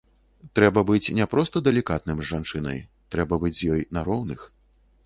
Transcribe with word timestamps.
Трэба 0.59 0.79
быць 0.91 1.13
не 1.17 1.27
проста 1.33 1.63
далікатным 1.67 2.17
з 2.25 2.27
жанчынай, 2.33 2.83
трэба 3.17 3.41
быць 3.47 3.57
з 3.63 3.73
ёй 3.77 3.89
на 3.97 4.07
роўных. 4.11 4.53